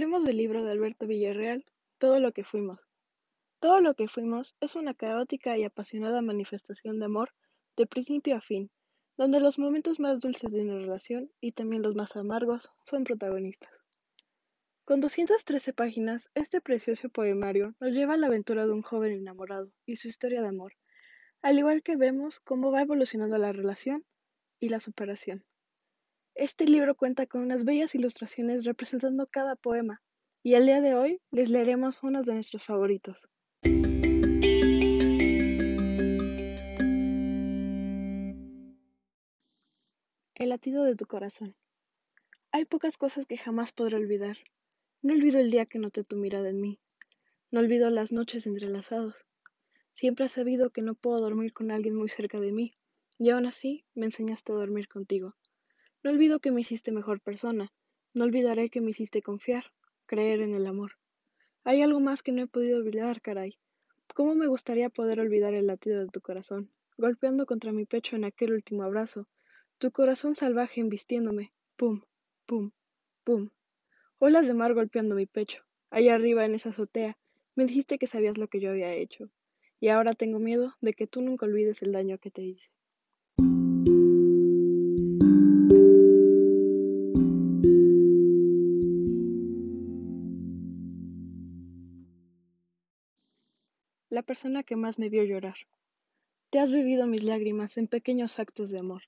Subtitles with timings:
[0.00, 1.66] Hablemos del libro de Alberto Villarreal,
[1.98, 2.80] Todo lo que fuimos.
[3.58, 7.34] Todo lo que fuimos es una caótica y apasionada manifestación de amor
[7.76, 8.70] de principio a fin,
[9.18, 13.70] donde los momentos más dulces de una relación y también los más amargos son protagonistas.
[14.86, 19.70] Con 213 páginas, este precioso poemario nos lleva a la aventura de un joven enamorado
[19.84, 20.72] y su historia de amor,
[21.42, 24.06] al igual que vemos cómo va evolucionando la relación
[24.60, 25.44] y la superación.
[26.40, 30.00] Este libro cuenta con unas bellas ilustraciones representando cada poema,
[30.42, 33.28] y al día de hoy les leeremos unos de nuestros favoritos.
[40.34, 41.54] El latido de tu corazón.
[42.52, 44.38] Hay pocas cosas que jamás podré olvidar.
[45.02, 46.80] No olvido el día que noté tu mirada en mí.
[47.50, 49.26] No olvido las noches entrelazados.
[49.92, 52.72] Siempre has sabido que no puedo dormir con alguien muy cerca de mí,
[53.18, 55.34] y aún así me enseñaste a dormir contigo.
[56.02, 57.72] No olvido que me hiciste mejor persona,
[58.14, 59.72] no olvidaré que me hiciste confiar,
[60.06, 60.92] creer en el amor.
[61.62, 63.58] Hay algo más que no he podido olvidar, caray.
[64.14, 68.24] ¿Cómo me gustaría poder olvidar el latido de tu corazón, golpeando contra mi pecho en
[68.24, 69.28] aquel último abrazo,
[69.76, 72.02] tu corazón salvaje embistiéndome, pum,
[72.46, 72.70] pum,
[73.22, 73.50] pum.
[74.18, 75.64] Olas de mar golpeando mi pecho.
[75.90, 77.18] Allá arriba en esa azotea,
[77.54, 79.30] me dijiste que sabías lo que yo había hecho,
[79.80, 82.70] y ahora tengo miedo de que tú nunca olvides el daño que te hice.
[94.20, 95.56] La persona que más me vio llorar.
[96.50, 99.04] Te has bebido mis lágrimas en pequeños actos de amor.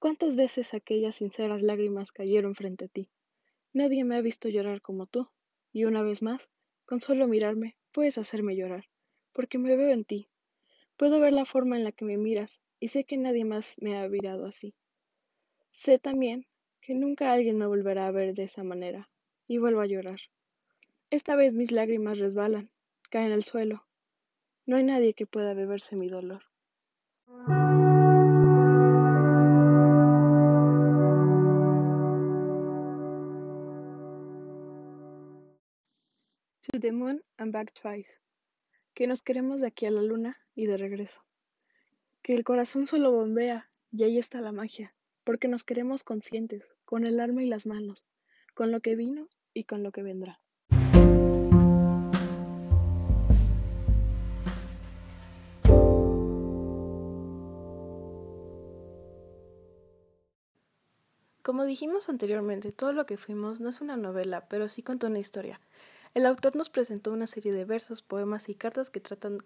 [0.00, 3.12] ¿Cuántas veces aquellas sinceras lágrimas cayeron frente a ti?
[3.72, 5.30] Nadie me ha visto llorar como tú,
[5.72, 6.50] y una vez más,
[6.84, 8.86] con solo mirarme, puedes hacerme llorar,
[9.32, 10.28] porque me veo en ti.
[10.96, 13.98] Puedo ver la forma en la que me miras, y sé que nadie más me
[13.98, 14.74] ha mirado así.
[15.70, 16.48] Sé también
[16.80, 19.08] que nunca alguien me volverá a ver de esa manera,
[19.46, 20.18] y vuelvo a llorar.
[21.08, 22.68] Esta vez mis lágrimas resbalan,
[23.10, 23.86] caen al suelo,
[24.66, 26.42] no hay nadie que pueda beberse mi dolor.
[36.62, 38.20] To the moon and back twice.
[38.94, 41.24] Que nos queremos de aquí a la luna y de regreso.
[42.22, 44.94] Que el corazón solo bombea y ahí está la magia.
[45.24, 48.06] Porque nos queremos conscientes, con el alma y las manos,
[48.54, 50.40] con lo que vino y con lo que vendrá.
[61.50, 65.18] Como dijimos anteriormente, todo lo que fuimos no es una novela, pero sí contó una
[65.18, 65.60] historia.
[66.14, 69.38] El autor nos presentó una serie de versos, poemas y cartas que tratan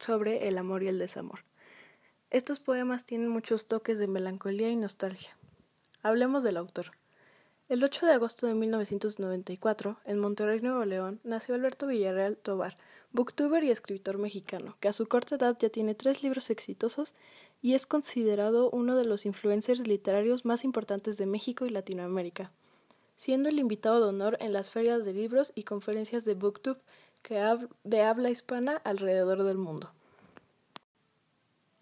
[0.00, 1.44] sobre el amor y el desamor.
[2.30, 5.36] Estos poemas tienen muchos toques de melancolía y nostalgia.
[6.02, 6.86] Hablemos del autor.
[7.68, 12.76] El 8 de agosto de 1994, en Monterrey, Nuevo León, nació Alberto Villarreal Tobar,
[13.12, 17.14] booktuber y escritor mexicano, que a su corta edad ya tiene tres libros exitosos
[17.62, 22.50] y es considerado uno de los influencers literarios más importantes de México y Latinoamérica,
[23.16, 26.80] siendo el invitado de honor en las ferias de libros y conferencias de Booktube
[27.22, 27.40] que
[27.84, 29.92] de habla hispana alrededor del mundo.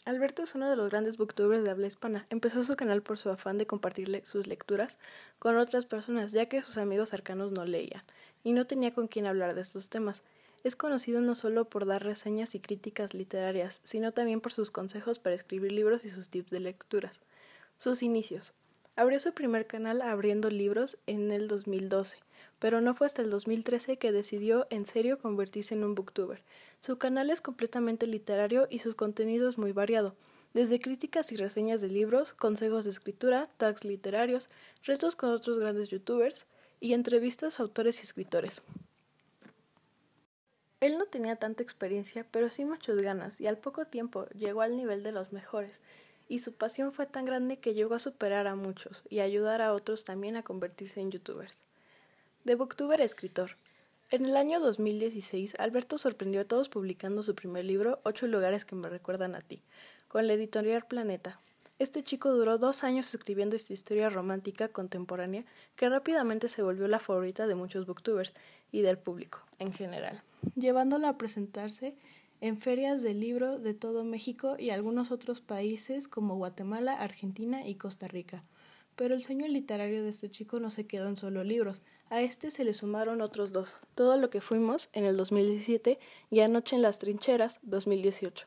[0.05, 2.27] Alberto es uno de los grandes booktubers de habla hispana.
[2.31, 4.99] Empezó su canal por su afán de compartir sus lecturas
[5.39, 8.03] con otras personas, ya que sus amigos cercanos no leían
[8.43, 10.23] y no tenía con quién hablar de estos temas.
[10.63, 15.19] Es conocido no solo por dar reseñas y críticas literarias, sino también por sus consejos
[15.19, 17.21] para escribir libros y sus tips de lecturas.
[17.79, 18.53] Sus inicios.
[18.95, 22.19] Abrió su primer canal abriendo libros en el 2012,
[22.59, 26.43] pero no fue hasta el 2013 que decidió en serio convertirse en un booktuber.
[26.81, 30.15] Su canal es completamente literario y su contenido es muy variado,
[30.53, 34.51] desde críticas y reseñas de libros, consejos de escritura, tags literarios,
[34.83, 36.45] retos con otros grandes youtubers
[36.81, 38.61] y entrevistas a autores y escritores.
[40.81, 44.77] Él no tenía tanta experiencia, pero sí muchas ganas, y al poco tiempo llegó al
[44.77, 45.81] nivel de los mejores,
[46.27, 49.75] y su pasión fue tan grande que llegó a superar a muchos y ayudar a
[49.75, 51.65] otros también a convertirse en youtubers.
[52.45, 53.57] De booktuber escritor.
[54.11, 58.75] En el año 2016, Alberto sorprendió a todos publicando su primer libro, Ocho lugares que
[58.75, 59.63] me recuerdan a ti,
[60.09, 61.41] con la editorial Planeta.
[61.81, 65.45] Este chico duró dos años escribiendo esta historia romántica contemporánea
[65.75, 68.33] que rápidamente se volvió la favorita de muchos booktubers
[68.71, 70.23] y del público en general
[70.57, 71.95] llevándola a presentarse
[72.41, 77.75] en ferias de libro de todo México y algunos otros países como Guatemala, Argentina y
[77.75, 78.43] Costa Rica.
[78.97, 81.83] Pero el sueño literario de este chico no se quedó en solo libros.
[82.09, 85.99] A este se le sumaron otros dos, Todo lo que fuimos en el 2017
[86.31, 88.47] y Anoche en las trincheras 2018.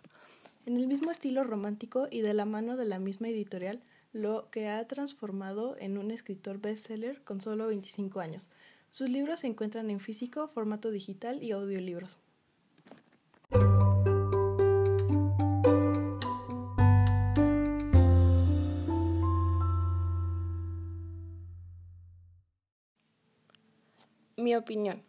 [0.66, 3.82] En el mismo estilo romántico y de la mano de la misma editorial,
[4.14, 8.48] lo que ha transformado en un escritor bestseller con solo 25 años.
[8.90, 12.18] Sus libros se encuentran en físico, formato digital y audiolibros.
[24.38, 25.04] Mi opinión.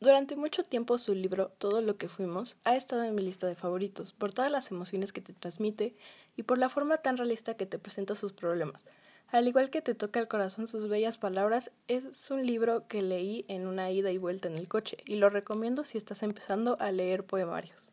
[0.00, 3.56] Durante mucho tiempo su libro Todo lo que fuimos ha estado en mi lista de
[3.56, 5.96] favoritos por todas las emociones que te transmite
[6.36, 8.86] y por la forma tan realista que te presenta sus problemas.
[9.26, 13.44] Al igual que te toca el corazón sus bellas palabras, es un libro que leí
[13.48, 16.92] en una ida y vuelta en el coche y lo recomiendo si estás empezando a
[16.92, 17.90] leer poemarios.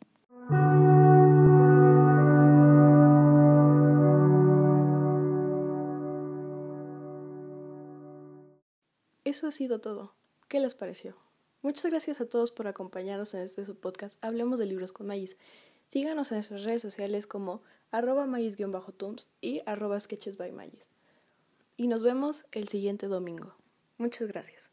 [9.23, 10.13] Eso ha sido todo.
[10.47, 11.24] ¿Qué les pareció?
[11.65, 15.35] Muchas gracias a todos por acompañarnos en este su podcast Hablemos de libros con Mayis.
[15.89, 20.85] Síganos en nuestras redes sociales como arroba mayis-tums y arroba sketches by Mayis
[21.75, 23.55] y nos vemos el siguiente domingo.
[23.97, 24.69] Muchas gracias.